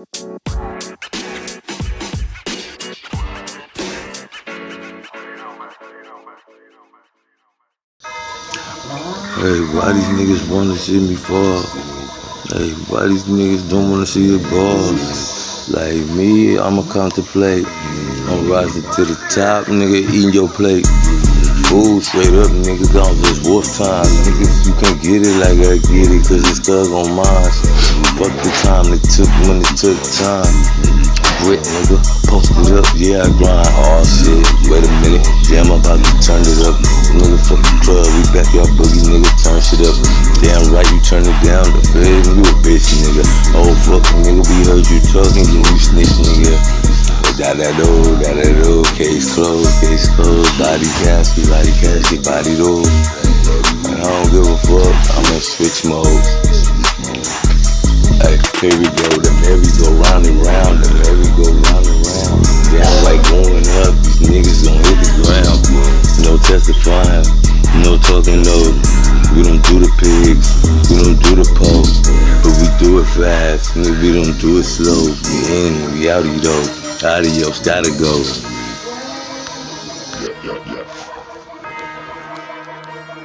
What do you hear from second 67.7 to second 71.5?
no talking no. We don't do the pigs, we don't do the